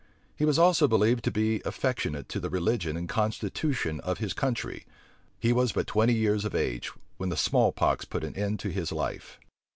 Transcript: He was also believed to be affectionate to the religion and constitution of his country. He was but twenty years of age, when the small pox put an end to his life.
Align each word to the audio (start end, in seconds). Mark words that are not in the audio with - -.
He 0.35 0.45
was 0.45 0.57
also 0.57 0.87
believed 0.87 1.23
to 1.25 1.29
be 1.31 1.61
affectionate 1.63 2.27
to 2.29 2.39
the 2.39 2.49
religion 2.49 2.97
and 2.97 3.07
constitution 3.07 3.99
of 3.99 4.17
his 4.17 4.33
country. 4.33 4.87
He 5.39 5.53
was 5.53 5.73
but 5.73 5.85
twenty 5.85 6.15
years 6.15 6.43
of 6.43 6.55
age, 6.55 6.91
when 7.17 7.29
the 7.29 7.37
small 7.37 7.71
pox 7.71 8.03
put 8.03 8.23
an 8.23 8.35
end 8.35 8.59
to 8.61 8.69
his 8.69 8.91
life. 8.91 9.39